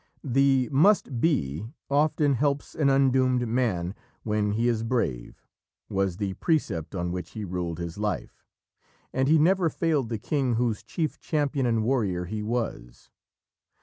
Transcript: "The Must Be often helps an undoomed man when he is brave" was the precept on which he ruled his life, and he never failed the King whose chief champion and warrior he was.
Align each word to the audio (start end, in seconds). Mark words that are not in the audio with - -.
"The 0.23 0.67
Must 0.71 1.19
Be 1.21 1.67
often 1.87 2.33
helps 2.33 2.73
an 2.73 2.89
undoomed 2.89 3.47
man 3.47 3.93
when 4.23 4.53
he 4.53 4.67
is 4.67 4.81
brave" 4.81 5.43
was 5.89 6.17
the 6.17 6.33
precept 6.33 6.95
on 6.95 7.11
which 7.11 7.33
he 7.33 7.45
ruled 7.45 7.77
his 7.77 7.99
life, 7.99 8.43
and 9.13 9.27
he 9.27 9.37
never 9.37 9.69
failed 9.69 10.09
the 10.09 10.17
King 10.17 10.55
whose 10.55 10.81
chief 10.81 11.19
champion 11.19 11.67
and 11.67 11.83
warrior 11.83 12.25
he 12.25 12.41
was. 12.41 13.11